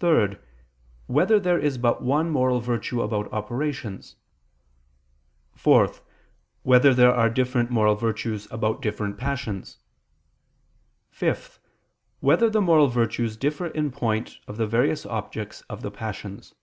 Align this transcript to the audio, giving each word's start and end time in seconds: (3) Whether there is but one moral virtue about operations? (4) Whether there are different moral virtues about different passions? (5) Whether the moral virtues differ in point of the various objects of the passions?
(3) 0.00 0.36
Whether 1.06 1.40
there 1.40 1.58
is 1.58 1.78
but 1.78 2.02
one 2.02 2.28
moral 2.28 2.60
virtue 2.60 3.00
about 3.00 3.32
operations? 3.32 4.14
(4) 5.54 5.90
Whether 6.64 6.92
there 6.92 7.14
are 7.14 7.30
different 7.30 7.70
moral 7.70 7.94
virtues 7.94 8.46
about 8.50 8.82
different 8.82 9.16
passions? 9.16 9.78
(5) 11.12 11.60
Whether 12.20 12.50
the 12.50 12.60
moral 12.60 12.88
virtues 12.88 13.38
differ 13.38 13.68
in 13.68 13.90
point 13.90 14.36
of 14.46 14.58
the 14.58 14.66
various 14.66 15.06
objects 15.06 15.62
of 15.62 15.80
the 15.80 15.90
passions? 15.90 16.54